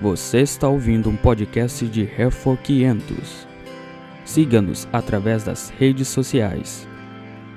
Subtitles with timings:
[0.00, 3.46] Você está ouvindo um podcast de Refor 500.
[4.24, 6.88] Siga-nos através das redes sociais.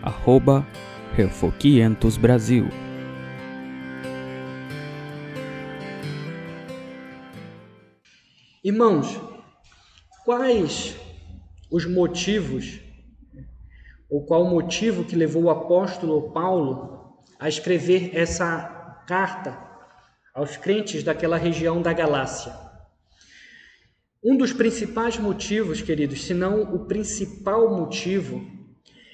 [0.01, 0.67] Arroba
[1.13, 2.67] Refor 500 Brasil.
[8.61, 9.21] Irmãos,
[10.25, 10.97] quais
[11.71, 12.81] os motivos,
[14.09, 19.72] ou qual o motivo que levou o apóstolo Paulo a escrever essa carta
[20.33, 22.53] aos crentes daquela região da Galácia.
[24.23, 28.41] Um dos principais motivos, queridos, se não o principal motivo,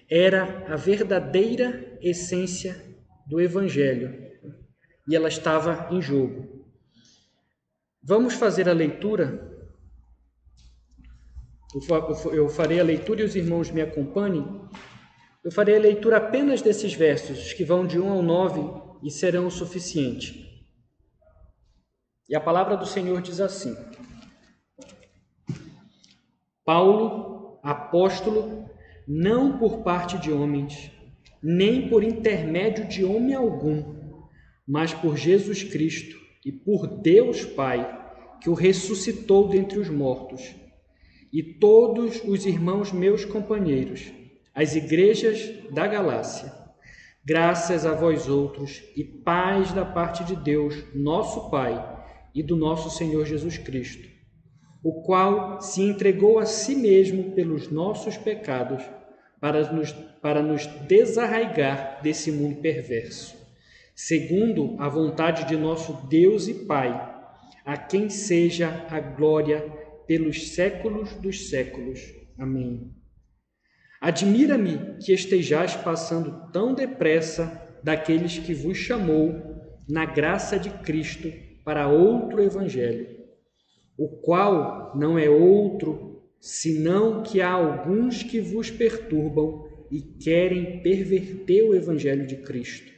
[0.10, 2.86] era a verdadeira essência
[3.28, 4.30] do Evangelho
[5.08, 6.66] e ela estava em jogo.
[8.02, 9.48] Vamos fazer a leitura.
[12.32, 14.62] Eu farei a leitura e os irmãos me acompanhem.
[15.44, 18.62] Eu farei a leitura apenas desses versos, que vão de 1 ao 9
[19.04, 20.49] e serão o suficiente.
[22.30, 23.76] E a palavra do Senhor diz assim:
[26.64, 28.70] Paulo, apóstolo,
[29.08, 30.92] não por parte de homens,
[31.42, 33.96] nem por intermédio de homem algum,
[34.68, 37.98] mas por Jesus Cristo e por Deus Pai,
[38.40, 40.56] que o ressuscitou dentre os mortos,
[41.34, 44.14] e todos os irmãos meus companheiros,
[44.54, 46.54] as igrejas da Galácia.
[47.26, 51.99] Graças a vós outros e paz da parte de Deus, nosso Pai
[52.34, 54.08] e do nosso Senhor Jesus Cristo,
[54.84, 58.84] o qual se entregou a si mesmo pelos nossos pecados
[59.40, 59.92] para nos,
[60.22, 63.36] para nos desarraigar desse mundo perverso,
[63.96, 66.90] segundo a vontade de nosso Deus e Pai,
[67.66, 69.62] a quem seja a glória
[70.08, 72.00] pelos séculos dos séculos.
[72.38, 72.94] Amém.
[74.02, 81.32] Admira-me que estejais passando tão depressa daqueles que vos chamou na graça de Cristo
[81.70, 83.06] para outro evangelho,
[83.96, 91.64] o qual não é outro senão que há alguns que vos perturbam e querem perverter
[91.64, 92.92] o evangelho de Cristo.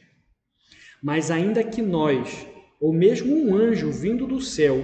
[1.02, 2.46] Mas ainda que nós,
[2.80, 4.82] ou mesmo um anjo vindo do céu,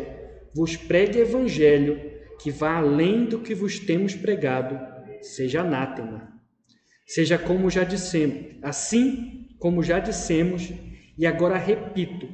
[0.55, 1.99] vos pregue evangelho
[2.43, 4.79] que vá além do que vos temos pregado,
[5.23, 6.29] seja anátema.
[7.07, 10.71] Seja como já dissemos, assim como já dissemos,
[11.17, 12.29] e agora repito,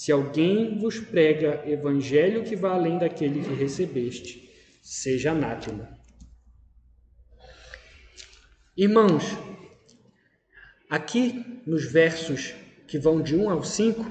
[0.00, 4.50] se alguém vos prega evangelho que vá além daquele que recebeste,
[4.82, 5.90] seja anátema.
[8.74, 9.24] Irmãos,
[10.88, 12.54] aqui nos versos
[12.88, 14.02] que vão de 1 ao 5,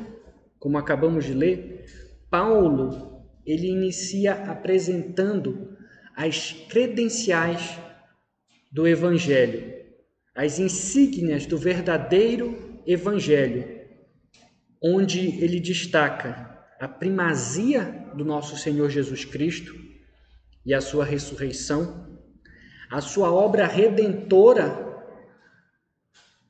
[0.60, 1.86] como acabamos de ler,
[2.30, 5.76] Paulo ele inicia apresentando
[6.16, 7.80] as credenciais
[8.72, 9.74] do evangelho,
[10.36, 13.78] as insígnias do verdadeiro evangelho
[14.81, 19.75] onde ele destaca a primazia do nosso Senhor Jesus Cristo
[20.66, 22.17] e a sua ressurreição,
[22.90, 24.88] a sua obra redentora,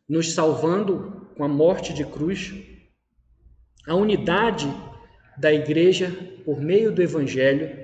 [0.07, 2.53] nos salvando com a morte de cruz,
[3.87, 4.67] a unidade
[5.37, 6.11] da igreja
[6.45, 7.77] por meio do Evangelho,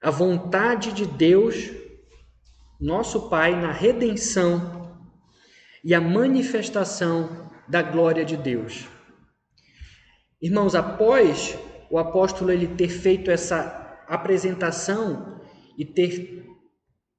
[0.00, 1.70] a vontade de Deus,
[2.80, 4.98] nosso Pai, na redenção
[5.84, 8.88] e a manifestação da glória de Deus.
[10.40, 11.58] Irmãos, após
[11.90, 15.40] o apóstolo ele ter feito essa apresentação
[15.76, 16.46] e ter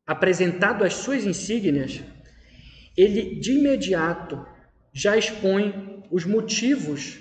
[0.07, 2.01] apresentado as suas insígnias,
[2.97, 4.45] ele de imediato
[4.91, 7.19] já expõe os motivos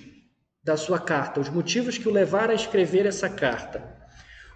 [0.65, 3.97] da sua carta, os motivos que o levaram a escrever essa carta.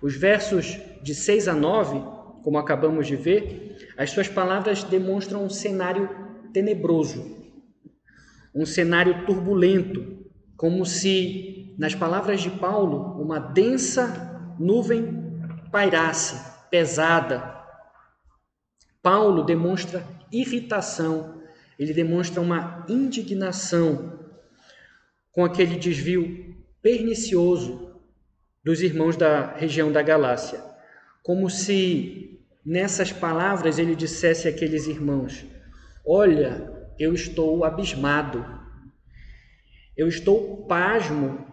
[0.03, 2.01] Os versos de 6 a 9,
[2.43, 6.09] como acabamos de ver, as suas palavras demonstram um cenário
[6.53, 7.42] tenebroso,
[8.55, 10.27] um cenário turbulento,
[10.57, 15.23] como se, nas palavras de Paulo, uma densa nuvem
[15.71, 17.53] pairasse, pesada.
[19.03, 21.43] Paulo demonstra irritação,
[21.79, 24.21] ele demonstra uma indignação
[25.33, 28.01] com aquele desvio pernicioso
[28.63, 30.63] dos irmãos da região da Galácia,
[31.23, 35.45] como se nessas palavras ele dissesse àqueles irmãos:
[36.05, 38.45] Olha, eu estou abismado.
[39.97, 41.47] Eu estou pasmo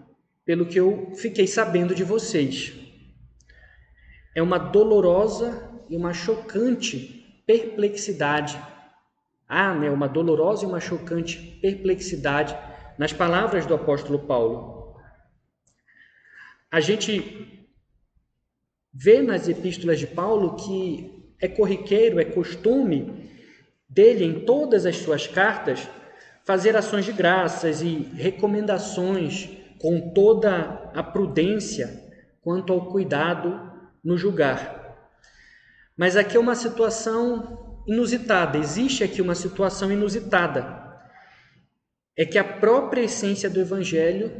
[0.45, 2.73] pelo que eu fiquei sabendo de vocês.
[4.35, 8.61] É uma dolorosa e uma chocante perplexidade.
[9.47, 12.55] Ah, né, uma dolorosa e uma chocante perplexidade
[12.97, 14.95] nas palavras do apóstolo Paulo.
[16.71, 17.67] A gente
[18.93, 23.18] vê nas epístolas de Paulo que é corriqueiro, é costume
[23.89, 25.87] dele em todas as suas cartas
[26.45, 29.49] fazer ações de graças e recomendações
[29.79, 32.03] com toda a prudência
[32.41, 33.59] quanto ao cuidado
[34.03, 34.97] no julgar.
[35.97, 40.79] Mas aqui é uma situação inusitada, existe aqui uma situação inusitada.
[42.15, 44.31] É que a própria essência do Evangelho,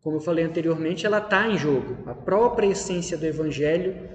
[0.00, 2.08] como eu falei anteriormente, ela está em jogo.
[2.08, 4.08] A própria essência do Evangelho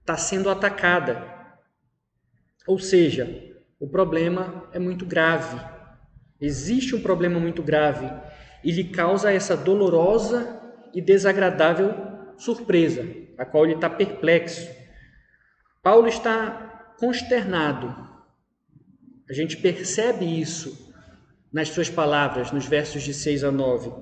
[0.00, 1.24] está sendo atacada.
[2.66, 3.49] Ou seja,
[3.80, 5.58] o problema é muito grave.
[6.38, 8.08] Existe um problema muito grave
[8.62, 10.60] e lhe causa essa dolorosa
[10.92, 11.94] e desagradável
[12.36, 13.06] surpresa,
[13.38, 14.68] a qual ele está perplexo.
[15.82, 18.08] Paulo está consternado.
[19.28, 20.92] A gente percebe isso
[21.50, 23.92] nas suas palavras, nos versos de 6 a 9.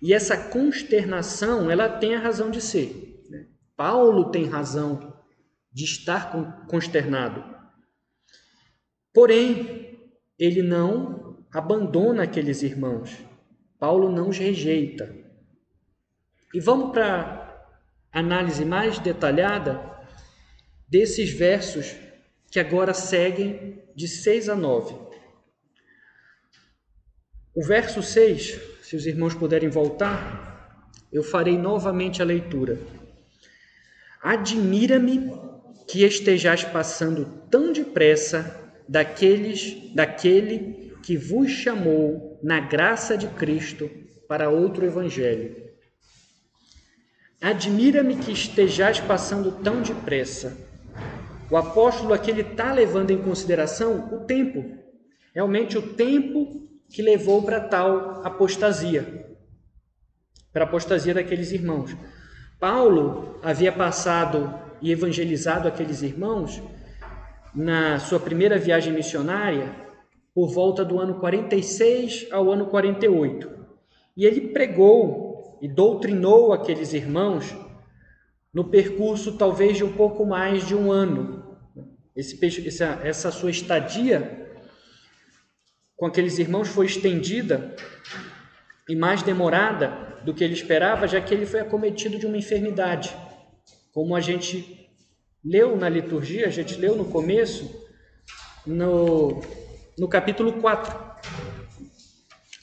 [0.00, 3.22] E essa consternação, ela tem a razão de ser.
[3.76, 5.14] Paulo tem razão
[5.72, 7.53] de estar consternado.
[9.14, 9.96] Porém,
[10.36, 13.16] ele não abandona aqueles irmãos.
[13.78, 15.14] Paulo não os rejeita.
[16.52, 17.64] E vamos para
[18.12, 19.80] análise mais detalhada
[20.88, 21.94] desses versos
[22.50, 24.96] que agora seguem de 6 a 9.
[27.54, 32.80] O verso 6, se os irmãos puderem voltar, eu farei novamente a leitura.
[34.20, 35.30] Admira-me
[35.86, 43.90] que estejais passando tão depressa daqueles, daquele que vos chamou na graça de Cristo
[44.28, 45.64] para outro evangelho.
[47.40, 50.56] Admira-me que estejais passando tão depressa.
[51.50, 54.78] O apóstolo aqui está levando em consideração o tempo,
[55.34, 59.36] realmente o tempo que levou para tal apostasia,
[60.52, 61.94] para a apostasia daqueles irmãos.
[62.58, 66.62] Paulo havia passado e evangelizado aqueles irmãos
[67.54, 69.74] na sua primeira viagem missionária
[70.34, 73.48] por volta do ano 46 ao ano 48.
[74.16, 77.54] E ele pregou e doutrinou aqueles irmãos
[78.52, 81.56] no percurso talvez de um pouco mais de um ano.
[82.16, 84.44] Esse, essa, essa sua estadia
[85.96, 87.74] com aqueles irmãos foi estendida
[88.88, 93.14] e mais demorada do que ele esperava, já que ele foi acometido de uma enfermidade.
[93.92, 94.83] Como a gente
[95.44, 97.70] leu na liturgia, a gente leu no começo,
[98.66, 99.42] no,
[99.98, 101.14] no capítulo 4.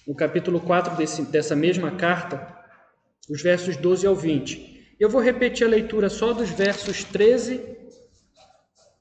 [0.07, 2.57] No capítulo 4 desse, dessa mesma carta,
[3.30, 4.95] os versos 12 ao 20.
[5.00, 7.63] Eu vou repetir a leitura só dos versos 13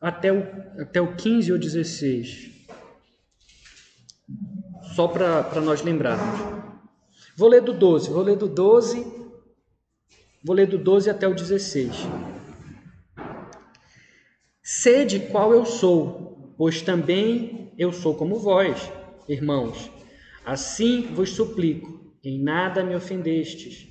[0.00, 0.41] até o,
[0.81, 2.50] até o 15 ou 16.
[4.94, 6.61] Só para nós lembrarmos.
[7.37, 9.03] Vou ler do 12, vou ler do 12,
[10.44, 11.97] vou ler do 12 até o 16.
[14.72, 18.88] Sede qual eu sou, pois também eu sou como vós,
[19.28, 19.90] irmãos.
[20.46, 23.88] Assim vos suplico, em nada me ofendestes.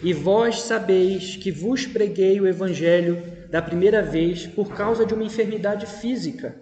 [0.00, 5.24] E vós sabeis que vos preguei o evangelho da primeira vez por causa de uma
[5.24, 6.60] enfermidade física.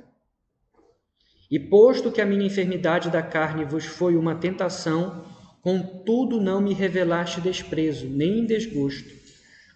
[1.51, 5.27] E posto que a minha enfermidade da carne vos foi uma tentação,
[5.61, 9.18] contudo não me revelaste desprezo, nem desgosto.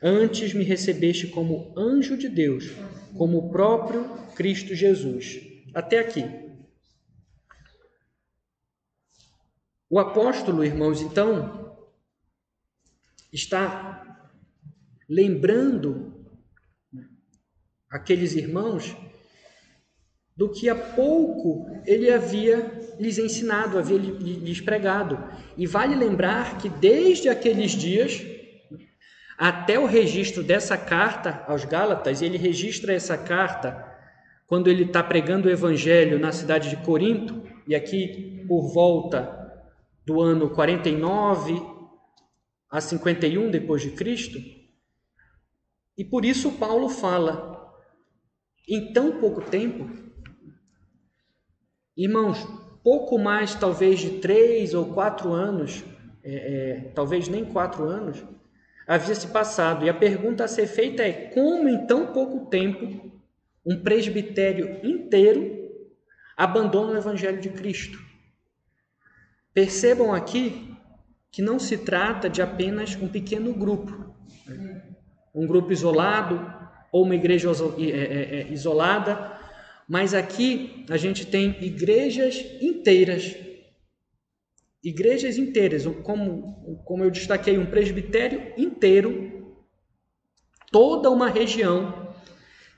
[0.03, 2.73] Antes me recebeste como anjo de Deus
[3.17, 4.05] como o próprio
[4.35, 5.41] Cristo Jesus.
[5.75, 6.25] Até aqui.
[9.89, 11.77] O apóstolo, irmãos, então,
[13.33, 14.29] está
[15.09, 16.27] lembrando
[17.91, 18.97] aqueles irmãos
[20.35, 25.19] do que há pouco ele havia lhes ensinado, havia lhes pregado.
[25.59, 28.32] E vale lembrar que desde aqueles dias
[29.37, 33.91] até o registro dessa carta aos Gálatas, ele registra essa carta
[34.47, 39.41] quando ele está pregando o evangelho na cidade de Corinto, e aqui por volta
[40.05, 41.63] do ano 49
[42.71, 44.39] a 51 depois de Cristo.
[45.97, 47.73] E por isso Paulo fala,
[48.69, 49.89] em tão pouco tempo,
[51.97, 52.47] irmãos,
[52.83, 55.85] pouco mais talvez de três ou quatro anos,
[56.25, 58.23] é, é, talvez nem quatro anos,
[58.87, 59.85] havia se passado.
[59.85, 63.13] E a pergunta a ser feita é: como em tão pouco tempo
[63.65, 65.71] um presbitério inteiro
[66.37, 67.99] abandona o Evangelho de Cristo?
[69.55, 70.75] Percebam aqui
[71.31, 74.15] que não se trata de apenas um pequeno grupo,
[75.35, 79.33] um grupo isolado ou uma igreja é, é, é, isolada,
[79.89, 83.35] mas aqui a gente tem igrejas inteiras
[84.83, 89.57] igrejas inteiras, como, como eu destaquei, um presbitério inteiro,
[90.71, 92.15] toda uma região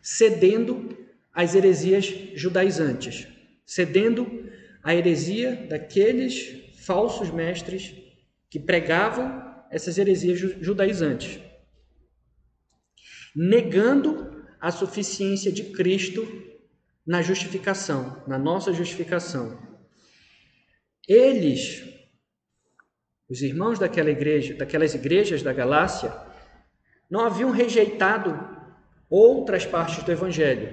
[0.02, 0.96] cedendo
[1.32, 3.26] às heresias judaizantes,
[3.64, 4.50] cedendo
[4.82, 7.94] à heresia daqueles falsos mestres
[8.50, 11.40] que pregavam essas heresias judaizantes.
[13.34, 16.26] negando a suficiência de Cristo
[17.04, 19.58] na justificação, na nossa justificação.
[21.06, 21.82] Eles,
[23.34, 26.14] os irmãos daquela igreja, daquelas igrejas da Galácia,
[27.10, 28.38] não haviam rejeitado
[29.10, 30.72] outras partes do evangelho.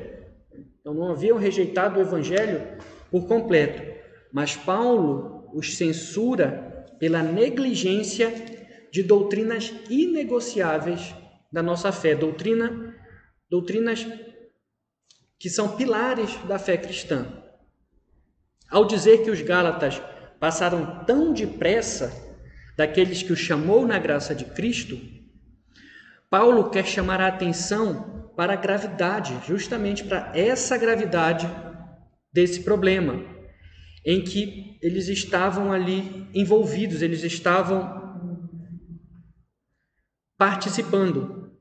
[0.80, 2.62] Então não haviam rejeitado o evangelho
[3.10, 3.82] por completo,
[4.32, 8.32] mas Paulo os censura pela negligência
[8.92, 11.16] de doutrinas inegociáveis
[11.52, 12.96] da nossa fé, doutrina,
[13.50, 14.08] doutrinas
[15.40, 17.26] que são pilares da fé cristã.
[18.70, 20.00] Ao dizer que os Gálatas
[20.40, 22.30] passaram tão depressa
[22.82, 25.00] daqueles que o chamou na graça de Cristo,
[26.32, 31.48] Paulo quer chamar a atenção para a gravidade, justamente para essa gravidade
[32.34, 33.24] desse problema,
[34.04, 38.02] em que eles estavam ali envolvidos, eles estavam
[40.36, 41.52] participando.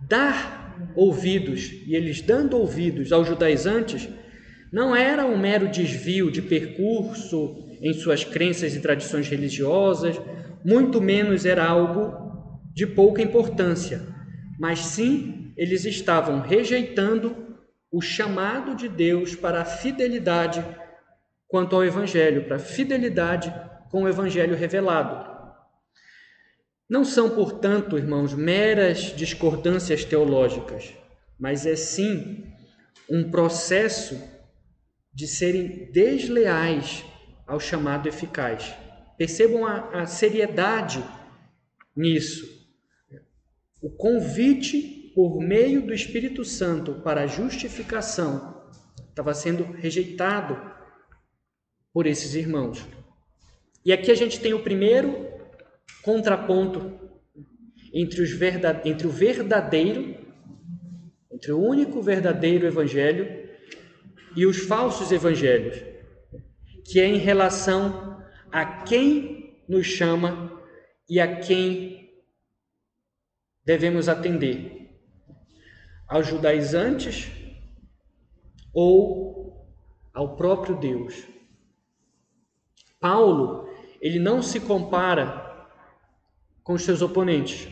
[0.00, 4.08] Dar ouvidos, e eles dando ouvidos aos judaizantes,
[4.72, 10.20] não era um mero desvio de percurso em suas crenças e tradições religiosas,
[10.64, 14.06] muito menos era algo de pouca importância,
[14.58, 17.58] mas sim eles estavam rejeitando
[17.90, 20.64] o chamado de Deus para a fidelidade
[21.48, 23.52] quanto ao Evangelho, para a fidelidade
[23.90, 25.28] com o Evangelho revelado.
[26.88, 30.92] Não são, portanto, irmãos, meras discordâncias teológicas,
[31.38, 32.44] mas é sim
[33.08, 34.20] um processo
[35.12, 37.04] de serem desleais
[37.50, 38.72] ao chamado eficaz.
[39.18, 41.04] Percebam a, a seriedade
[41.96, 42.48] nisso.
[43.82, 48.70] O convite por meio do Espírito Santo para a justificação
[49.08, 50.56] estava sendo rejeitado
[51.92, 52.86] por esses irmãos.
[53.84, 55.28] E aqui a gente tem o primeiro
[56.02, 57.00] contraponto
[57.92, 58.88] entre, os verdade...
[58.88, 60.14] entre o verdadeiro,
[61.32, 63.50] entre o único verdadeiro evangelho
[64.36, 65.89] e os falsos evangelhos,
[66.84, 70.60] que é em relação a quem nos chama
[71.08, 72.10] e a quem
[73.64, 74.90] devemos atender.
[76.08, 77.30] Aos judaizantes
[78.72, 79.66] ou
[80.12, 81.26] ao próprio Deus.
[82.98, 83.68] Paulo,
[84.00, 85.68] ele não se compara
[86.62, 87.68] com os seus oponentes.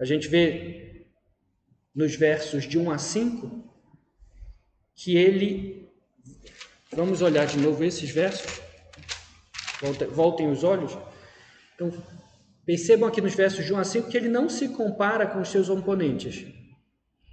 [0.00, 1.06] A gente vê
[1.94, 3.64] nos versos de 1 a 5
[4.94, 5.87] que ele.
[6.92, 8.60] Vamos olhar de novo esses versos.
[10.10, 10.96] Voltem os olhos.
[11.74, 11.92] Então,
[12.64, 15.48] percebam aqui nos versos de 1 a 5 que ele não se compara com os
[15.48, 16.44] seus oponentes.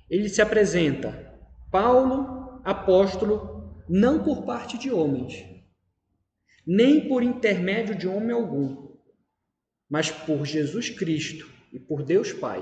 [0.10, 1.34] Ele se apresenta,
[1.72, 5.44] Paulo, apóstolo, não por parte de homens,
[6.66, 8.96] nem por intermédio de homem algum,
[9.90, 12.62] mas por Jesus Cristo e por Deus Pai.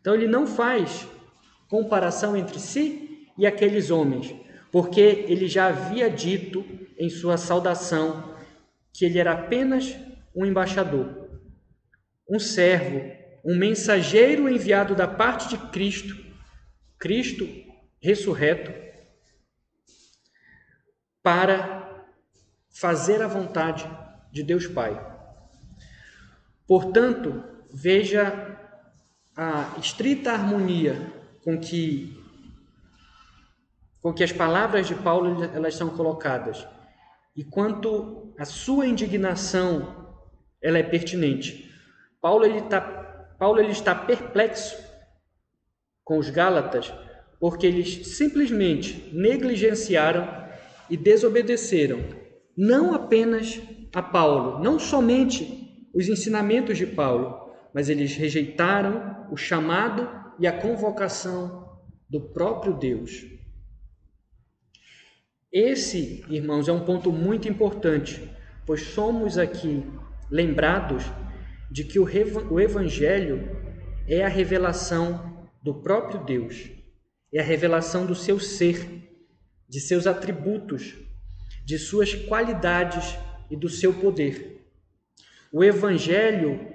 [0.00, 1.06] Então ele não faz
[1.68, 4.34] comparação entre si e aqueles homens,
[4.76, 6.62] porque ele já havia dito
[6.98, 8.36] em sua saudação
[8.92, 9.96] que ele era apenas
[10.34, 11.30] um embaixador,
[12.28, 13.00] um servo,
[13.42, 16.14] um mensageiro enviado da parte de Cristo,
[16.98, 17.48] Cristo
[18.02, 18.70] ressurreto,
[21.22, 22.04] para
[22.68, 23.90] fazer a vontade
[24.30, 24.92] de Deus Pai.
[26.66, 27.42] Portanto,
[27.72, 28.60] veja
[29.34, 32.25] a estrita harmonia com que
[34.06, 36.64] com que as palavras de Paulo elas são colocadas
[37.34, 40.14] e quanto a sua indignação
[40.62, 41.74] ela é pertinente.
[42.20, 42.80] Paulo ele está
[43.36, 44.76] Paulo ele está perplexo
[46.04, 46.94] com os Gálatas
[47.40, 50.46] porque eles simplesmente negligenciaram
[50.88, 51.98] e desobedeceram
[52.56, 53.60] não apenas
[53.92, 60.08] a Paulo, não somente os ensinamentos de Paulo, mas eles rejeitaram o chamado
[60.38, 63.35] e a convocação do próprio Deus.
[65.58, 68.30] Esse, irmãos, é um ponto muito importante,
[68.66, 69.82] pois somos aqui
[70.30, 71.02] lembrados
[71.70, 73.56] de que o Evangelho
[74.06, 76.68] é a revelação do próprio Deus,
[77.32, 78.86] é a revelação do seu ser,
[79.66, 80.94] de seus atributos,
[81.64, 83.16] de suas qualidades
[83.50, 84.62] e do seu poder.
[85.50, 86.70] O Evangelho,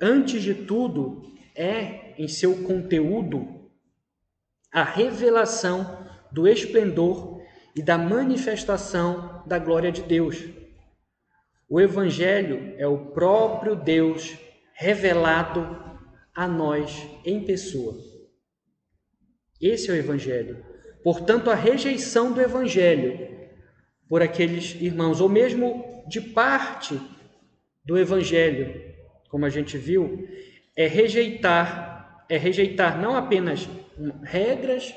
[0.00, 1.22] antes de tudo,
[1.54, 3.70] é, em seu conteúdo,
[4.72, 7.33] a revelação do esplendor
[7.74, 10.42] e da manifestação da glória de Deus.
[11.68, 14.36] O Evangelho é o próprio Deus
[14.74, 15.60] revelado
[16.34, 17.94] a nós em pessoa.
[19.60, 20.64] Esse é o Evangelho.
[21.02, 23.34] Portanto, a rejeição do Evangelho
[24.08, 27.00] por aqueles irmãos, ou mesmo de parte
[27.84, 28.94] do Evangelho,
[29.28, 30.28] como a gente viu,
[30.76, 31.94] é rejeitar
[32.28, 33.68] é rejeitar não apenas
[34.22, 34.94] regras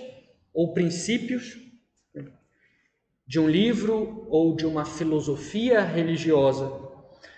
[0.54, 1.58] ou princípios
[3.28, 6.72] de um livro ou de uma filosofia religiosa,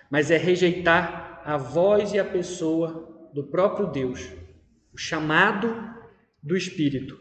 [0.10, 4.30] mas é rejeitar a voz e a pessoa do próprio Deus,
[4.94, 5.76] o chamado
[6.44, 7.18] do Espírito.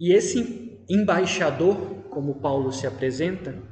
[0.00, 1.76] E esse embaixador,
[2.10, 3.62] como Paulo se apresenta,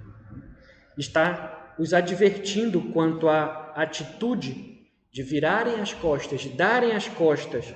[0.96, 4.76] está os advertindo quanto à atitude
[5.12, 7.74] de virarem as costas, de darem as costas,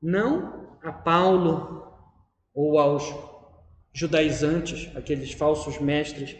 [0.00, 1.95] não a Paulo
[2.56, 3.14] ou aos
[3.92, 6.34] judaizantes, aqueles falsos mestres,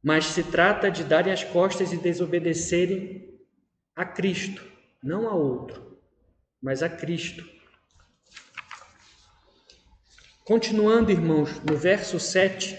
[0.00, 3.40] mas se trata de darem as costas e desobedecerem
[3.96, 4.64] a Cristo,
[5.02, 5.98] não a outro,
[6.62, 7.44] mas a Cristo.
[10.44, 12.78] Continuando, irmãos, no verso 7,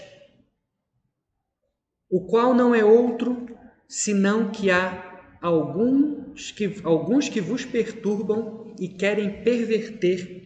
[2.08, 3.46] o qual não é outro
[3.86, 10.45] senão que há alguns que, alguns que vos perturbam e querem perverter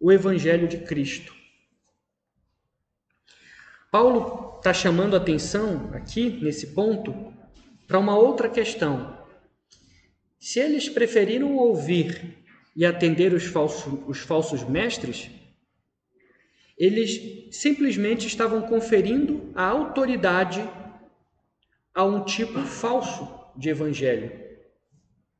[0.00, 1.34] o Evangelho de Cristo.
[3.90, 7.32] Paulo está chamando atenção aqui, nesse ponto,
[7.86, 9.16] para uma outra questão.
[10.38, 12.36] Se eles preferiram ouvir
[12.74, 15.30] e atender os falsos, os falsos mestres,
[16.76, 20.62] eles simplesmente estavam conferindo a autoridade
[21.94, 23.26] a um tipo falso
[23.56, 24.30] de evangelho.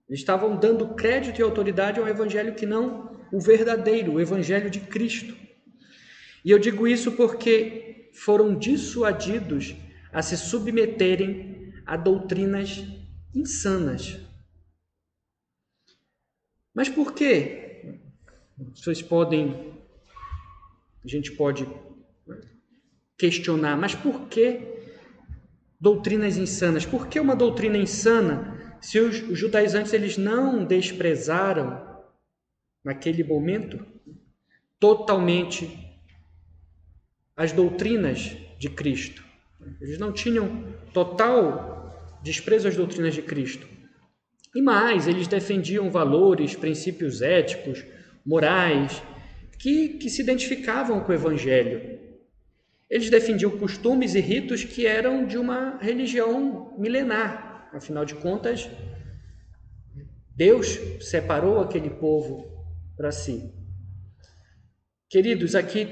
[0.09, 4.71] Eles estavam dando crédito e autoridade a um evangelho que não o verdadeiro, o Evangelho
[4.71, 5.37] de Cristo.
[6.45, 9.75] E eu digo isso porque foram dissuadidos
[10.13, 12.85] a se submeterem a doutrinas
[13.35, 14.19] insanas.
[16.75, 18.01] Mas por quê?
[18.75, 19.75] Vocês podem,
[21.05, 21.67] a gente pode
[23.19, 24.61] questionar, mas por que
[25.81, 26.87] doutrinas insanas?
[26.87, 31.86] Por que uma doutrina insana se os judaizantes eles não desprezaram
[32.87, 33.85] naquele momento,
[34.79, 35.77] totalmente
[37.37, 39.25] as doutrinas de Cristo.
[39.81, 43.67] Eles não tinham total desprezo às doutrinas de Cristo.
[44.55, 47.85] E mais, eles defendiam valores, princípios éticos,
[48.25, 49.03] morais,
[49.59, 51.99] que, que se identificavam com o Evangelho.
[52.89, 57.69] Eles defendiam costumes e ritos que eram de uma religião milenar.
[57.75, 58.71] Afinal de contas,
[60.37, 62.56] Deus separou aquele povo
[62.97, 63.53] para si.
[65.09, 65.87] Queridos, aqui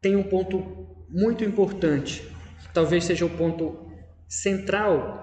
[0.00, 2.26] tem um ponto muito importante,
[2.72, 3.90] talvez seja o ponto
[4.26, 5.22] central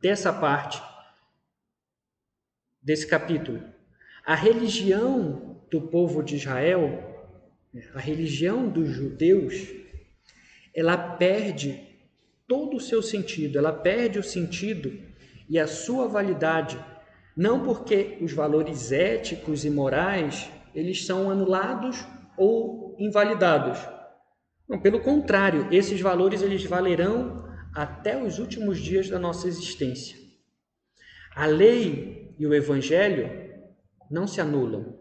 [0.00, 0.80] dessa parte
[2.80, 3.62] desse capítulo.
[4.24, 7.32] A religião do povo de Israel,
[7.94, 9.54] a religião dos judeus,
[10.74, 11.80] ela perde
[12.46, 14.92] todo o seu sentido, ela perde o sentido
[15.48, 16.78] e a sua validade
[17.36, 22.04] não porque os valores éticos e morais eles são anulados
[22.36, 23.78] ou invalidados.
[24.68, 27.44] Não, pelo contrário, esses valores eles valerão
[27.74, 30.16] até os últimos dias da nossa existência.
[31.34, 33.28] A lei e o evangelho
[34.10, 34.98] não se anulam.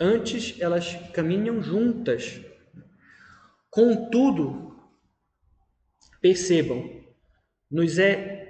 [0.00, 2.40] Antes elas caminham juntas.
[3.70, 4.76] Contudo,
[6.20, 7.02] percebam,
[7.70, 8.47] nos é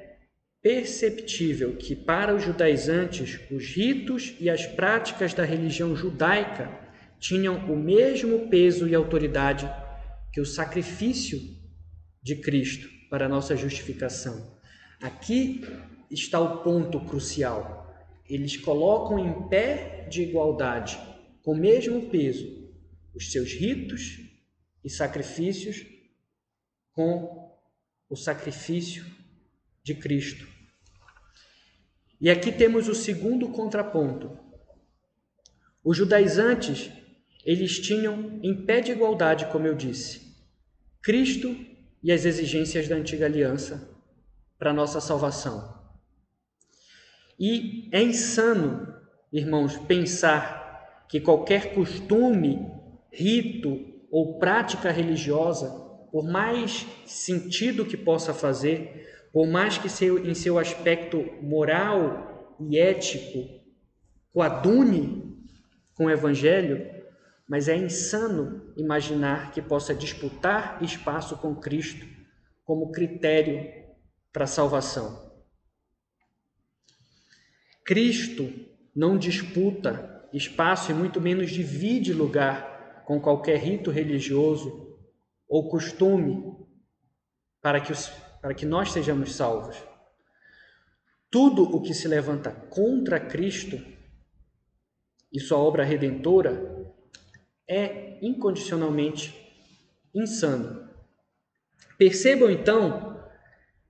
[0.62, 6.68] perceptível que para os judaizantes os ritos e as práticas da religião judaica
[7.20, 9.70] tinham o mesmo peso e autoridade
[10.32, 11.40] que o sacrifício
[12.22, 14.58] de Cristo para a nossa justificação.
[15.00, 15.62] Aqui
[16.10, 17.78] está o ponto crucial.
[18.28, 20.98] Eles colocam em pé de igualdade,
[21.42, 22.68] com o mesmo peso,
[23.14, 24.18] os seus ritos
[24.84, 25.86] e sacrifícios
[26.92, 27.48] com
[28.08, 29.04] o sacrifício
[29.88, 30.46] de Cristo.
[32.20, 34.38] E aqui temos o segundo contraponto.
[35.82, 36.90] Os judaizantes,
[37.42, 40.36] eles tinham em pé de igualdade, como eu disse,
[41.00, 41.56] Cristo
[42.02, 43.96] e as exigências da antiga aliança
[44.58, 45.78] para nossa salvação.
[47.38, 48.94] E é insano,
[49.32, 52.58] irmãos, pensar que qualquer costume,
[53.10, 55.70] rito ou prática religiosa,
[56.12, 62.76] por mais sentido que possa fazer, por mais que seu, em seu aspecto moral e
[62.76, 63.48] ético
[64.32, 65.46] coadune
[65.94, 66.84] com o Evangelho,
[67.48, 72.04] mas é insano imaginar que possa disputar espaço com Cristo
[72.64, 73.72] como critério
[74.32, 75.32] para a salvação.
[77.84, 78.52] Cristo
[78.92, 84.98] não disputa espaço e muito menos divide lugar com qualquer rito religioso
[85.48, 86.56] ou costume
[87.62, 89.76] para que os para que nós sejamos salvos.
[91.30, 93.80] Tudo o que se levanta contra Cristo
[95.32, 96.94] e sua obra redentora
[97.68, 99.34] é incondicionalmente
[100.14, 100.88] insano.
[101.98, 103.22] Percebam então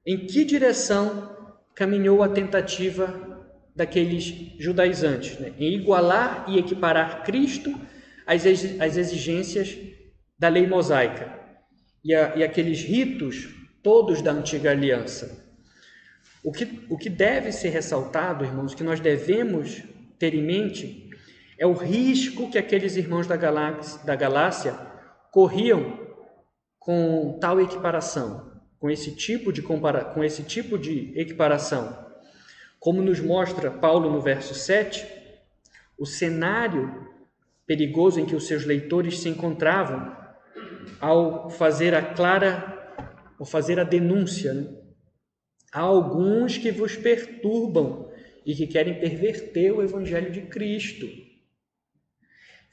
[0.04, 1.36] em que direção
[1.74, 3.28] caminhou a tentativa
[3.76, 4.24] daqueles
[4.58, 5.54] judaizantes, né?
[5.58, 7.72] em igualar e equiparar Cristo
[8.26, 8.44] às
[8.96, 9.78] exigências
[10.36, 11.38] da lei mosaica
[12.04, 13.57] e, a, e aqueles ritos
[13.88, 15.50] todos da antiga aliança.
[16.44, 19.82] O que, o que deve ser ressaltado, irmãos, que nós devemos
[20.18, 21.08] ter em mente
[21.58, 24.14] é o risco que aqueles irmãos da Galáxia, da
[25.32, 25.98] corriam
[26.78, 32.06] com tal equiparação, com esse tipo de compara com esse tipo de equiparação.
[32.78, 35.06] Como nos mostra Paulo no verso 7,
[35.98, 37.08] o cenário
[37.66, 40.14] perigoso em que os seus leitores se encontravam
[41.00, 42.77] ao fazer a clara,
[43.38, 44.52] ao fazer a denúncia.
[44.52, 44.68] Né?
[45.72, 48.10] Há alguns que vos perturbam
[48.44, 51.06] e que querem perverter o evangelho de Cristo.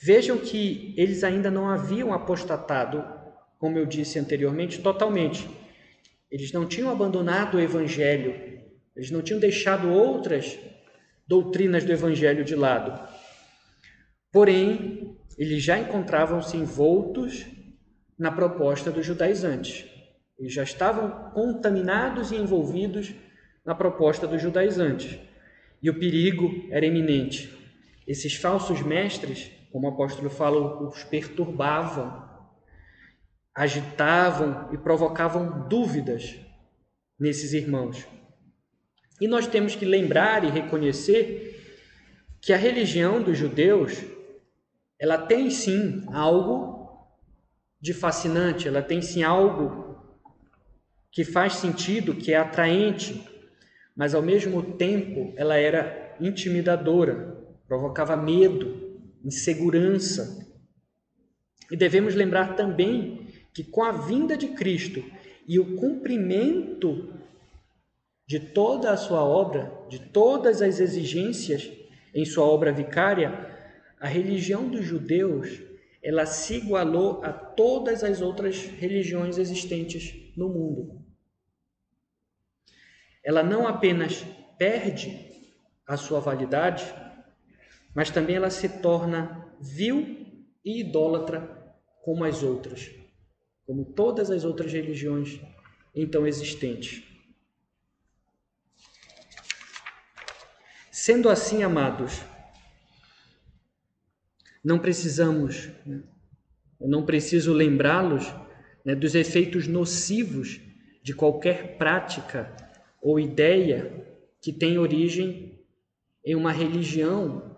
[0.02, 3.04] Vejam que eles ainda não haviam apostatado,
[3.58, 5.50] como eu disse anteriormente, totalmente.
[6.30, 8.62] Eles não tinham abandonado o evangelho,
[8.96, 10.58] eles não tinham deixado outras
[11.28, 13.10] doutrinas do evangelho de lado.
[14.32, 17.46] Porém, eles já encontravam-se envoltos
[18.18, 19.95] na proposta dos judaizantes.
[20.38, 23.14] Eles já estavam contaminados e envolvidos
[23.66, 25.18] na proposta dos judaizantes.
[25.82, 27.54] E o perigo era iminente.
[28.08, 32.24] Esses falsos mestres, como o apóstolo fala, os perturbavam,
[33.54, 36.38] agitavam e provocavam dúvidas
[37.20, 38.06] nesses irmãos.
[39.20, 41.56] E nós temos que lembrar e reconhecer
[42.42, 44.04] que a religião dos judeus,
[45.00, 46.76] ela tem sim algo
[47.82, 49.85] de fascinante, ela tem sim algo
[51.16, 53.26] que faz sentido, que é atraente,
[53.96, 60.46] mas ao mesmo tempo ela era intimidadora, provocava medo, insegurança.
[61.72, 65.02] E devemos lembrar também que com a vinda de Cristo
[65.48, 67.14] e o cumprimento
[68.28, 71.72] de toda a sua obra, de todas as exigências
[72.14, 73.50] em sua obra vicária,
[74.02, 75.62] a religião dos judeus
[76.04, 81.05] ela se igualou a todas as outras religiões existentes no mundo.
[83.26, 84.24] Ela não apenas
[84.56, 85.20] perde
[85.88, 86.86] a sua validade,
[87.94, 92.92] mas também ela se torna vil e idólatra como as outras,
[93.66, 95.42] como todas as outras religiões
[95.96, 97.04] então existentes.
[100.92, 102.22] Sendo assim, amados,
[104.64, 106.04] não precisamos, né?
[106.80, 108.26] eu não preciso lembrá-los
[108.84, 110.60] né, dos efeitos nocivos
[111.02, 112.65] de qualquer prática
[113.06, 114.04] ou ideia
[114.42, 115.64] que tem origem
[116.26, 117.56] em uma religião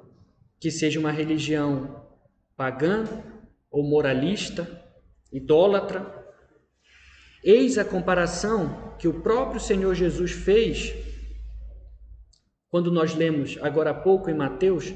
[0.60, 2.06] que seja uma religião
[2.58, 3.06] pagã
[3.72, 4.84] ou moralista,
[5.32, 6.06] idólatra.
[7.42, 10.94] Eis a comparação que o próprio Senhor Jesus fez
[12.68, 14.94] quando nós lemos agora há pouco em Mateus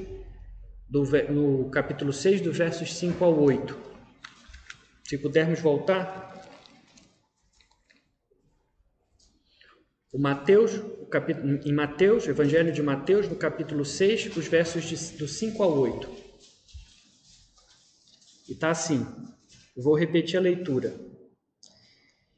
[0.89, 3.77] do, no capítulo 6, dos versos 5 ao 8.
[5.05, 6.30] Se pudermos voltar.
[10.13, 15.17] O Mateus, o capítulo, em Mateus, Evangelho de Mateus, no capítulo 6, os versos de,
[15.17, 16.09] do 5 ao 8.
[18.49, 19.07] E está assim,
[19.75, 20.99] vou repetir a leitura.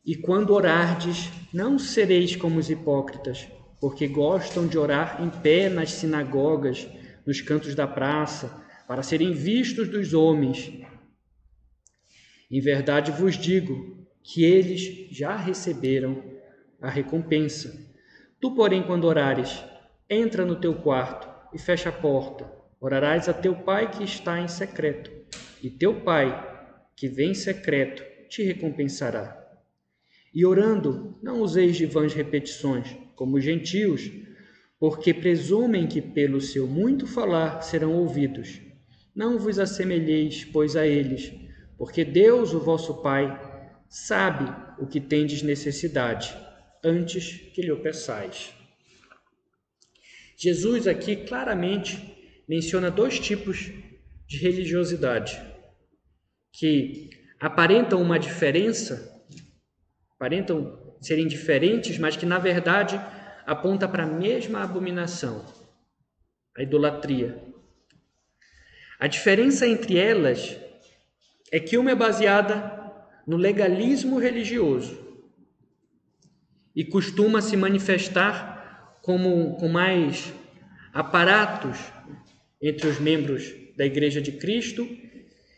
[0.05, 3.47] E quando orardes, não sereis como os hipócritas,
[3.81, 6.87] porque gostam de orar em pé nas sinagogas
[7.25, 10.71] nos cantos da praça, para serem vistos dos homens.
[12.51, 16.32] Em verdade vos digo que eles já receberam
[16.83, 17.73] a recompensa.
[18.41, 19.63] Tu, porém, quando orares,
[20.09, 22.51] entra no teu quarto e fecha a porta.
[22.79, 25.09] Orarás a teu pai que está em secreto,
[25.63, 26.27] e teu pai,
[26.93, 29.39] que vem em secreto, te recompensará.
[30.35, 34.11] E orando, não useis de vãs repetições, como os gentios,
[34.77, 38.59] porque presumem que pelo seu muito falar serão ouvidos.
[39.15, 41.31] Não vos assemelheis, pois, a eles,
[41.77, 43.39] porque Deus, o vosso Pai,
[43.87, 46.35] sabe o que tendes necessidade,
[46.83, 48.53] antes que lhe o peçais.
[50.35, 53.71] Jesus aqui claramente menciona dois tipos
[54.27, 55.41] de religiosidade
[56.51, 59.23] que aparentam uma diferença,
[60.15, 62.99] aparentam serem diferentes, mas que na verdade
[63.45, 65.45] aponta para a mesma abominação,
[66.57, 67.41] a idolatria.
[68.99, 70.57] A diferença entre elas
[71.51, 72.81] é que uma é baseada
[73.25, 75.02] no legalismo religioso
[76.75, 80.33] e costuma se manifestar como, com mais
[80.93, 81.77] aparatos
[82.61, 84.87] entre os membros da Igreja de Cristo,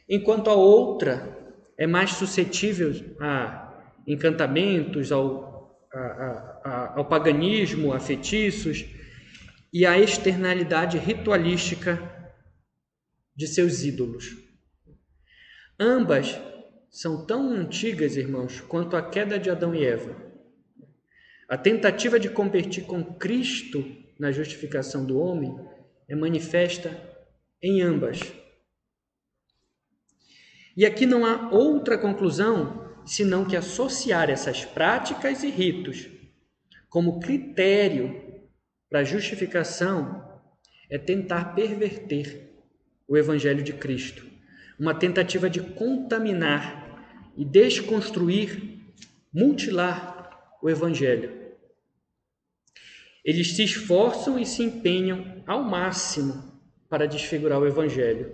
[0.10, 1.38] enquanto a outra
[1.78, 3.74] é mais suscetível a
[4.08, 6.00] encantamentos, ao, a,
[6.64, 8.86] a, ao paganismo, a feitiços
[9.74, 12.00] e à externalidade ritualística
[13.36, 14.38] de seus ídolos.
[15.80, 16.40] Ambas
[16.90, 20.25] são tão antigas, irmãos, quanto a queda de Adão e Eva.
[21.48, 23.86] A tentativa de competir com Cristo
[24.20, 25.56] na justificação do homem
[26.08, 27.00] é manifesta
[27.62, 28.20] em ambas.
[30.76, 36.10] E aqui não há outra conclusão senão que associar essas práticas e ritos
[36.90, 38.24] como critério
[38.90, 40.24] para justificação
[40.90, 42.54] é tentar perverter
[43.08, 44.26] o Evangelho de Cristo,
[44.80, 48.80] uma tentativa de contaminar e desconstruir,
[49.34, 50.15] mutilar
[50.66, 51.32] o Evangelho.
[53.24, 58.32] Eles se esforçam e se empenham ao máximo para desfigurar o Evangelho,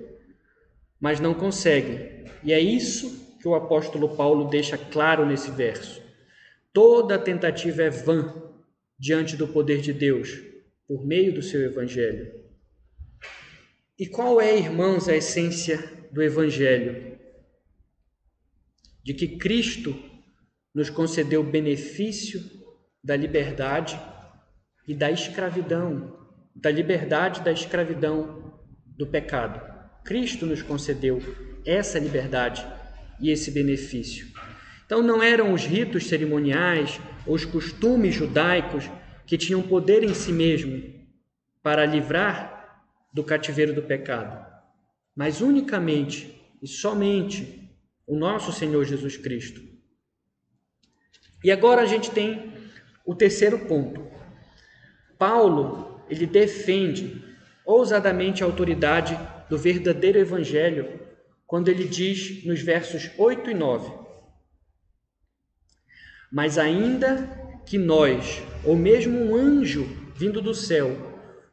[0.97, 2.23] mas não conseguem.
[2.41, 6.01] E é isso que o apóstolo Paulo deixa claro nesse verso.
[6.71, 8.33] Toda tentativa é vã
[8.97, 10.41] diante do poder de Deus,
[10.87, 12.31] por meio do seu Evangelho.
[13.99, 17.11] E qual é, irmãos, a essência do Evangelho?
[19.03, 19.95] de que Cristo
[20.73, 22.41] nos concedeu o benefício
[23.03, 23.99] da liberdade
[24.87, 26.17] e da escravidão,
[26.55, 29.61] da liberdade da escravidão do pecado.
[30.03, 31.21] Cristo nos concedeu
[31.65, 32.65] essa liberdade
[33.19, 34.27] e esse benefício.
[34.85, 38.89] Então não eram os ritos cerimoniais ou os costumes judaicos
[39.25, 40.83] que tinham poder em si mesmo
[41.63, 44.45] para livrar do cativeiro do pecado,
[45.15, 47.69] mas unicamente e somente
[48.05, 49.70] o nosso Senhor Jesus Cristo.
[51.43, 52.53] E agora a gente tem
[53.05, 54.05] o terceiro ponto.
[55.17, 57.23] Paulo, ele defende
[57.65, 59.17] ousadamente a autoridade
[59.49, 60.99] do verdadeiro evangelho
[61.47, 63.91] quando ele diz nos versos 8 e 9:
[66.31, 70.95] Mas ainda que nós, ou mesmo um anjo vindo do céu,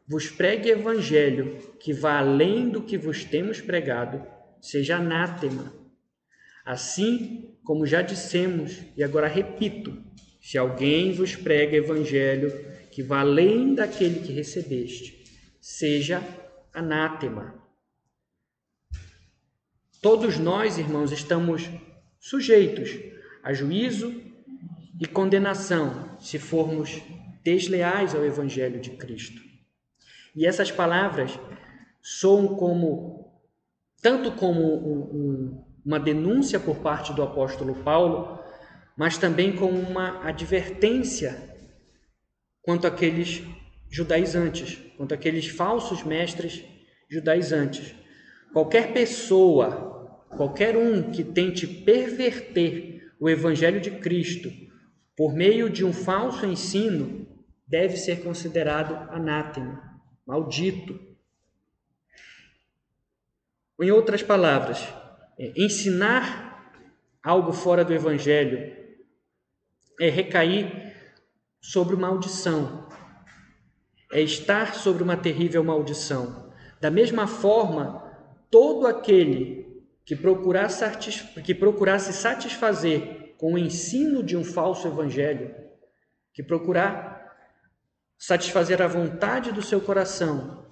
[0.07, 4.25] vos pregue evangelho que vá além do que vos temos pregado,
[4.61, 5.78] seja anátema
[6.69, 10.03] Assim como já dissemos, e agora repito:
[10.39, 12.53] se alguém vos prega evangelho
[12.91, 15.23] que vá além daquele que recebeste,
[15.59, 16.21] seja
[16.71, 17.55] anátema.
[19.99, 21.67] Todos nós, irmãos, estamos
[22.19, 22.95] sujeitos
[23.41, 24.21] a juízo
[25.01, 27.01] e condenação se formos
[27.43, 29.41] desleais ao evangelho de Cristo.
[30.35, 31.31] E essas palavras
[31.99, 33.41] soam como
[34.03, 38.39] tanto como um, um uma denúncia por parte do apóstolo Paulo,
[38.97, 41.49] mas também com uma advertência
[42.61, 43.43] quanto àqueles
[43.89, 46.63] judaizantes, quanto àqueles falsos mestres
[47.09, 47.95] judaizantes.
[48.53, 54.51] Qualquer pessoa, qualquer um que tente perverter o evangelho de Cristo
[55.15, 57.27] por meio de um falso ensino,
[57.67, 60.99] deve ser considerado anátema, maldito.
[63.81, 64.87] Em outras palavras,
[65.39, 66.75] é, ensinar
[67.23, 68.75] algo fora do Evangelho
[69.99, 70.93] é recair
[71.61, 72.87] sobre maldição,
[74.11, 76.51] é estar sobre uma terrível maldição.
[76.81, 78.03] Da mesma forma,
[78.49, 80.83] todo aquele que procurasse,
[81.43, 85.55] que procurasse satisfazer com o ensino de um falso evangelho,
[86.33, 87.19] que procurar
[88.17, 90.65] satisfazer a vontade do seu coração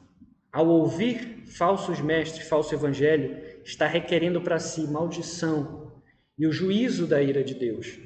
[0.51, 5.91] ao ouvir falsos mestres, falso evangelho, está requerendo para si maldição
[6.39, 7.99] e o juízo da ira de Deus.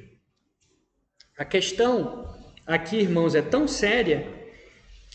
[1.38, 2.28] A questão
[2.66, 4.26] aqui, irmãos, é tão séria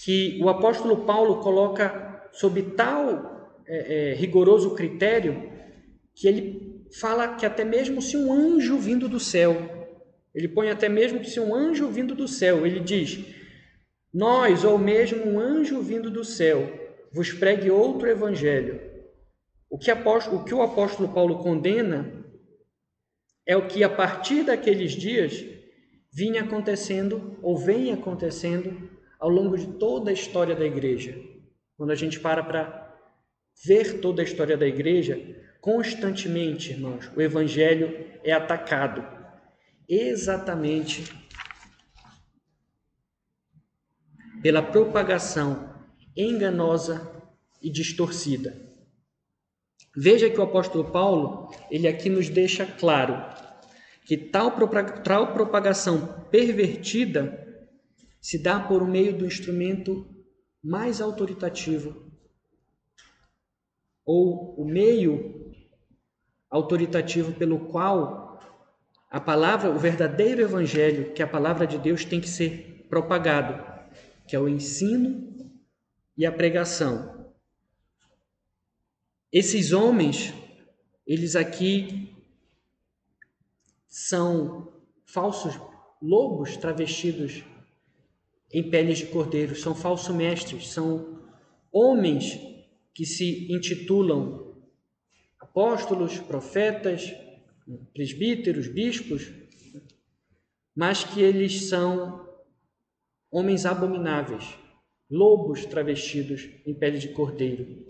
[0.04, 5.52] que o apóstolo Paulo coloca sob tal é, é, rigoroso critério
[6.16, 9.90] que ele fala que até mesmo se um anjo vindo do céu,
[10.34, 13.20] ele põe até mesmo que se um anjo vindo do céu, ele diz:
[14.14, 16.72] Nós, ou mesmo um anjo vindo do céu,
[17.12, 18.80] vos pregue outro evangelho,
[19.70, 22.26] o que, apóstolo, o que o apóstolo Paulo condena
[23.46, 25.46] é o que a partir daqueles dias
[26.12, 31.18] vinha acontecendo ou vem acontecendo ao longo de toda a história da igreja.
[31.76, 32.96] Quando a gente para para
[33.66, 35.20] ver toda a história da igreja,
[35.60, 39.06] constantemente, irmãos, o evangelho é atacado
[39.88, 41.04] exatamente
[44.42, 45.74] pela propagação
[46.16, 47.12] enganosa
[47.62, 48.67] e distorcida.
[50.00, 53.16] Veja que o apóstolo Paulo, ele aqui nos deixa claro
[54.06, 54.52] que tal,
[55.04, 57.66] tal propagação pervertida
[58.22, 60.08] se dá por meio do instrumento
[60.64, 62.12] mais autoritativo
[64.06, 65.52] ou o meio
[66.48, 68.40] autoritativo pelo qual
[69.10, 73.64] a palavra, o verdadeiro evangelho, que é a palavra de Deus tem que ser propagado,
[74.28, 75.28] que é o ensino
[76.16, 77.17] e a pregação.
[79.32, 80.34] Esses homens,
[81.06, 82.16] eles aqui
[83.88, 84.72] são
[85.06, 85.60] falsos
[86.02, 87.44] lobos travestidos
[88.54, 91.22] em peles de cordeiro, são falsos mestres, são
[91.72, 92.40] homens
[92.94, 94.56] que se intitulam
[95.40, 97.14] apóstolos, profetas,
[97.94, 99.32] presbíteros, bispos,
[100.76, 102.26] mas que eles são
[103.30, 104.58] homens abomináveis,
[105.10, 107.86] lobos travestidos em pele de cordeiro.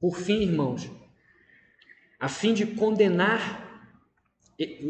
[0.00, 0.90] Por fim, irmãos,
[2.18, 3.68] a fim de condenar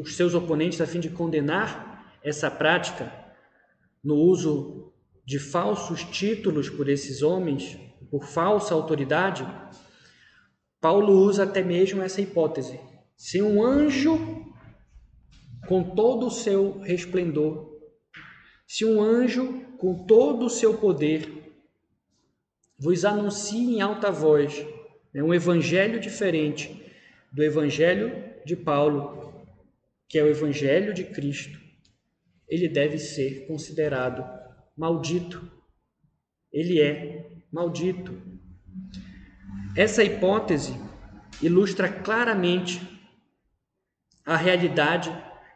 [0.01, 3.13] os seus oponentes, a fim de condenar essa prática
[4.03, 4.93] no uso
[5.25, 7.77] de falsos títulos por esses homens,
[8.09, 9.47] por falsa autoridade,
[10.81, 12.81] Paulo usa até mesmo essa hipótese.
[13.17, 14.19] Se um anjo,
[15.67, 17.69] com todo o seu resplendor,
[18.67, 21.55] se um anjo, com todo o seu poder,
[22.79, 24.65] vos anuncia em alta voz
[25.13, 26.85] né, um evangelho diferente
[27.33, 29.47] do evangelho de Paulo,
[30.09, 31.61] que é o evangelho de Cristo,
[32.49, 34.25] ele deve ser considerado
[34.77, 35.49] maldito.
[36.53, 38.21] Ele é maldito.
[39.77, 40.75] Essa hipótese
[41.41, 42.81] ilustra claramente
[44.27, 45.11] a realidade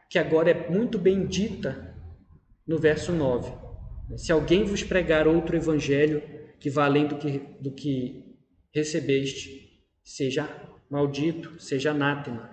[0.08, 1.94] que agora é muito bem dita
[2.66, 3.52] no verso 9.
[4.16, 6.22] Se alguém vos pregar outro evangelho
[6.60, 8.23] que vá além do que, do que
[8.74, 10.50] recebeste, seja
[10.90, 12.50] maldito, seja anátema.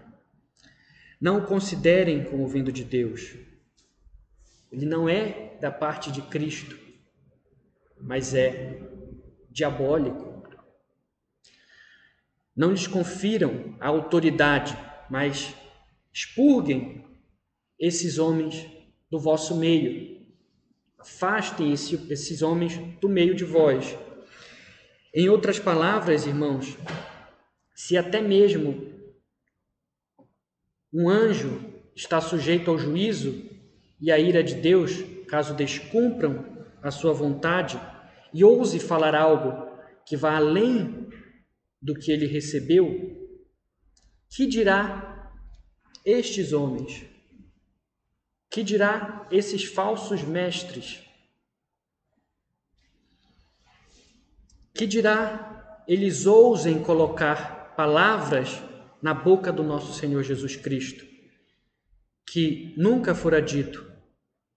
[1.20, 3.36] Não o considerem como vindo de Deus.
[4.72, 6.78] Ele não é da parte de Cristo,
[8.00, 8.80] mas é
[9.50, 10.48] diabólico.
[12.56, 14.78] Não lhes confiram a autoridade,
[15.10, 15.56] mas
[16.14, 17.04] expurguem
[17.80, 18.68] esses homens
[19.10, 20.22] do vosso meio.
[21.00, 23.98] Afastem esse, esses homens do meio de vós.
[25.14, 26.78] Em outras palavras, irmãos,
[27.76, 28.90] se até mesmo
[30.94, 31.62] um anjo
[31.94, 33.50] está sujeito ao juízo
[34.00, 37.80] e à ira de Deus, caso descumpram a sua vontade
[38.34, 39.70] e ouse falar algo
[40.06, 41.10] que vá além
[41.82, 43.20] do que ele recebeu,
[44.30, 45.34] que dirá
[46.06, 47.06] estes homens?
[48.50, 51.11] Que dirá esses falsos mestres?
[54.82, 58.60] Que dirá eles ousem colocar palavras
[59.00, 61.06] na boca do nosso Senhor Jesus Cristo,
[62.26, 63.86] que nunca fora dito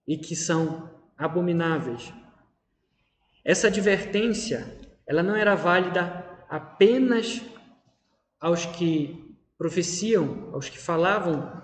[0.07, 2.11] e que são abomináveis.
[3.43, 4.65] Essa advertência,
[5.05, 7.43] ela não era válida apenas
[8.39, 11.63] aos que profeciam, aos que falavam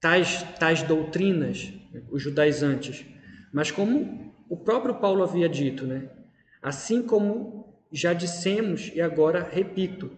[0.00, 1.68] tais, tais doutrinas,
[2.12, 3.04] os judaizantes,
[3.52, 6.14] mas como o próprio Paulo havia dito, né?
[6.62, 7.58] Assim como
[7.92, 10.10] já dissemos e agora repito.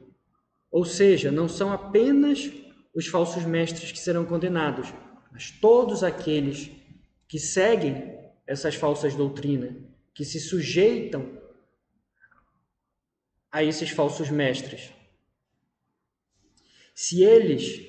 [0.70, 2.50] Ou seja, não são apenas
[2.94, 4.92] os falsos mestres que serão condenados,
[5.30, 6.70] mas todos aqueles
[7.28, 9.74] que seguem essas falsas doutrinas,
[10.12, 11.38] que se sujeitam
[13.50, 14.92] a esses falsos mestres.
[16.94, 17.86] Se eles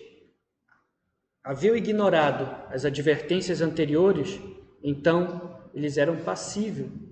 [1.44, 4.40] haviam ignorado as advertências anteriores,
[4.84, 7.11] então eles eram passíveis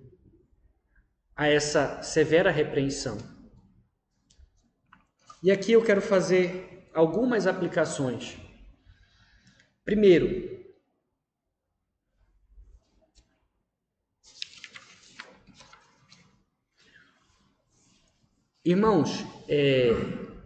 [1.40, 3.18] a essa severa repreensão.
[5.42, 8.38] E aqui eu quero fazer algumas aplicações.
[9.86, 10.60] Primeiro,
[18.66, 19.92] Irmãos, é,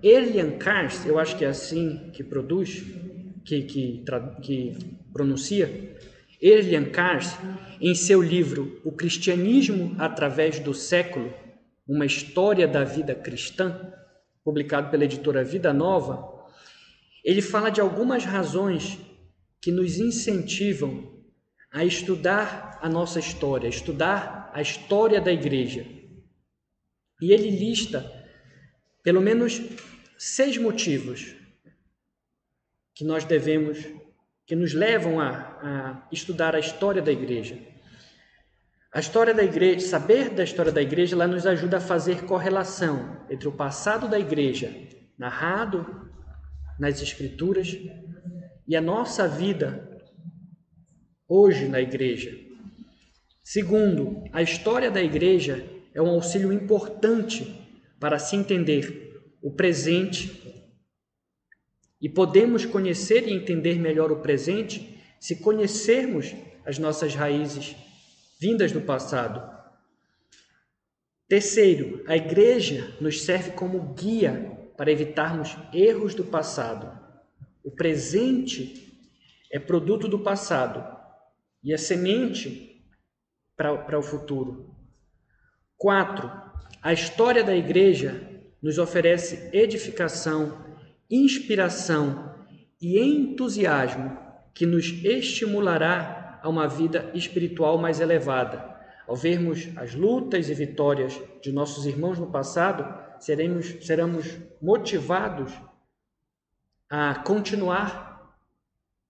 [0.03, 2.83] Elian Kars, eu acho que é assim que produz,
[3.43, 4.05] que, que,
[4.43, 4.77] que
[5.11, 5.97] pronuncia,
[6.45, 7.37] Elian Kars,
[7.79, 11.33] em seu livro O Cristianismo através do Século,
[11.87, 13.93] uma história da vida cristã,
[14.43, 16.45] publicado pela editora Vida Nova,
[17.23, 18.99] ele fala de algumas razões
[19.61, 21.23] que nos incentivam
[21.71, 25.87] a estudar a nossa história, a estudar a história da igreja.
[27.21, 28.05] E ele lista
[29.01, 29.61] pelo menos
[30.17, 31.33] seis motivos
[32.93, 33.77] que nós devemos,
[34.45, 37.57] que nos levam a, a estudar a história da igreja.
[38.93, 43.25] A história da igreja, saber da história da igreja, ela nos ajuda a fazer correlação
[43.29, 44.71] entre o passado da igreja,
[45.17, 46.09] narrado
[46.79, 47.75] nas escrituras,
[48.67, 49.89] e a nossa vida
[51.27, 52.37] hoje na igreja.
[53.43, 57.59] Segundo, a história da igreja é um auxílio importante
[57.99, 60.42] para se entender o presente
[62.03, 66.35] e podemos conhecer e entender melhor o presente se conhecermos
[66.65, 67.77] as nossas raízes
[68.37, 69.41] vindas do passado.
[71.29, 76.91] Terceiro, a igreja nos serve como guia para evitarmos erros do passado.
[77.63, 79.01] O presente
[79.49, 80.85] é produto do passado
[81.63, 82.85] e a semente
[83.55, 84.75] para o futuro.
[85.77, 86.29] Quatro,
[86.81, 88.29] a história da igreja
[88.61, 90.72] nos oferece edificação,
[91.15, 92.33] inspiração
[92.81, 94.17] e entusiasmo
[94.53, 98.73] que nos estimulará a uma vida espiritual mais elevada.
[99.07, 102.85] Ao vermos as lutas e vitórias de nossos irmãos no passado,
[103.19, 105.53] seremos, seremos motivados
[106.89, 108.35] a continuar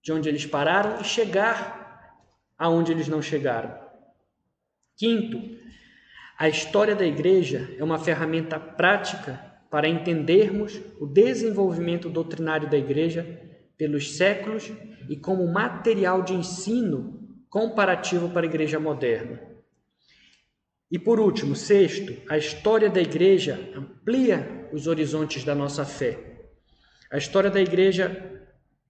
[0.01, 2.19] de onde eles pararam e chegar
[2.57, 3.77] aonde eles não chegaram.
[4.97, 5.41] Quinto,
[6.37, 13.41] a história da igreja é uma ferramenta prática para entendermos o desenvolvimento doutrinário da igreja
[13.75, 14.71] pelos séculos
[15.09, 19.41] e como material de ensino comparativo para a igreja moderna.
[20.91, 26.19] E por último, sexto, a história da igreja amplia os horizontes da nossa fé.
[27.11, 28.31] A história da igreja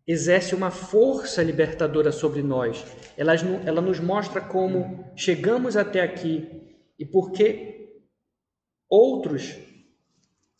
[0.05, 2.85] exerce uma força libertadora sobre nós.
[3.15, 8.01] Ela, ela nos mostra como chegamos até aqui e por que
[8.89, 9.71] outros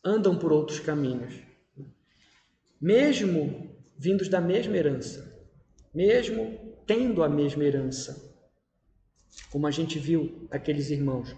[0.04, 1.36] andam por outros caminhos.
[2.80, 5.34] Mesmo vindos da mesma herança,
[5.94, 8.34] mesmo tendo a mesma herança,
[9.50, 11.36] como a gente viu aqueles irmãos.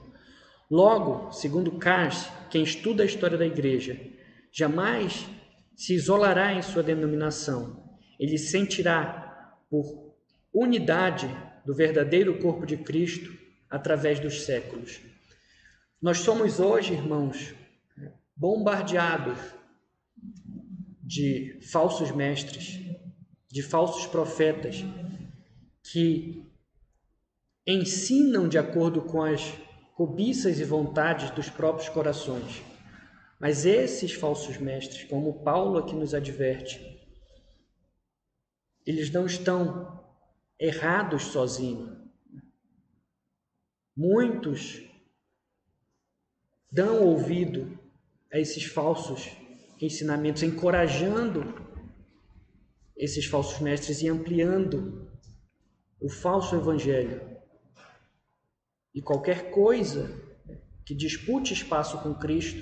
[0.69, 3.99] Logo, segundo Kars, quem estuda a história da igreja,
[4.51, 5.27] jamais
[5.75, 7.83] se isolará em sua denominação.
[8.19, 10.15] Ele sentirá por
[10.53, 11.29] unidade
[11.65, 13.37] do verdadeiro corpo de Cristo
[13.69, 15.01] através dos séculos.
[16.01, 17.53] Nós somos hoje, irmãos,
[18.35, 19.37] bombardeados
[21.01, 22.79] de falsos mestres,
[23.47, 24.83] de falsos profetas
[25.83, 26.45] que
[27.65, 29.53] ensinam de acordo com as
[29.93, 32.61] cobiças e vontades dos próprios corações.
[33.39, 36.95] Mas esses falsos mestres, como Paulo aqui nos adverte,
[38.85, 40.03] eles não estão
[40.59, 41.97] errados sozinhos.
[43.95, 44.81] Muitos
[46.71, 47.79] dão ouvido
[48.35, 49.31] a esses falsos
[49.81, 51.55] ensinamentos, encorajando
[52.97, 55.09] esses falsos mestres e ampliando
[56.01, 57.21] o falso evangelho.
[58.93, 60.21] E qualquer coisa
[60.85, 62.61] que dispute espaço com Cristo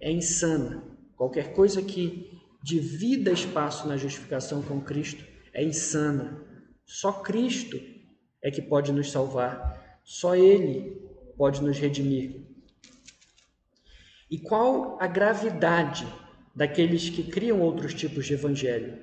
[0.00, 0.82] é insana.
[1.16, 6.44] Qualquer coisa que divida espaço na justificação com Cristo é insana.
[6.84, 7.80] Só Cristo
[8.42, 10.00] é que pode nos salvar.
[10.02, 11.00] Só Ele
[11.36, 12.51] pode nos redimir.
[14.32, 16.06] E qual a gravidade
[16.56, 18.98] daqueles que criam outros tipos de evangelho?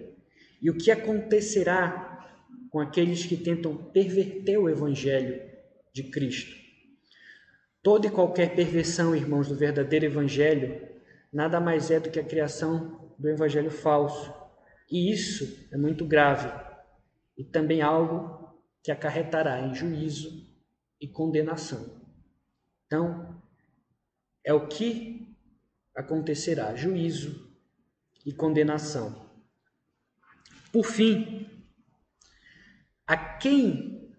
[0.60, 2.28] E o que acontecerá
[2.72, 5.40] com aqueles que tentam perverter o evangelho
[5.94, 6.56] de Cristo?
[7.84, 10.82] Toda e qualquer perversão, irmãos, do verdadeiro evangelho,
[11.32, 14.34] nada mais é do que a criação do evangelho falso.
[14.90, 16.50] E isso é muito grave
[17.38, 18.52] e também algo
[18.84, 20.44] que acarretará em juízo
[21.00, 22.02] e condenação.
[22.88, 23.40] Então,
[24.44, 25.19] é o que
[25.96, 27.50] acontecerá: juízo
[28.26, 29.30] e condenação.
[30.72, 31.48] Por fim,
[33.08, 34.16] a quem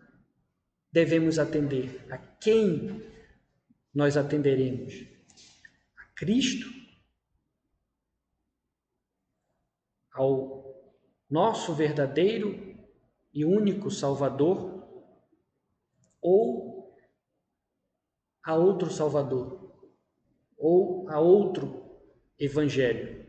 [0.92, 2.04] devemos atender?
[2.10, 3.02] A quem
[3.94, 4.94] nós atenderemos?
[5.96, 6.68] A Cristo?
[10.12, 10.60] Ao
[11.30, 12.76] nosso verdadeiro
[13.32, 14.80] e único Salvador?
[16.20, 16.94] ou
[18.42, 19.59] a outro Salvador,
[20.60, 21.82] ou a outro
[22.38, 23.26] Evangelho.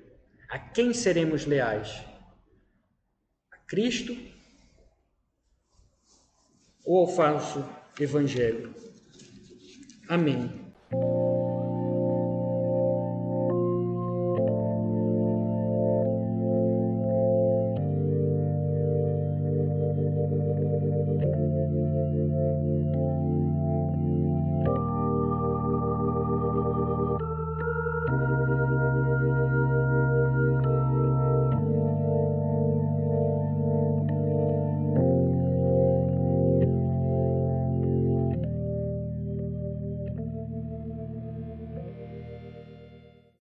[0.49, 2.03] A quem seremos leais?
[3.51, 4.15] A Cristo
[6.85, 7.65] ou ao falso
[7.99, 8.75] Evangelho?
[10.07, 10.49] Amém.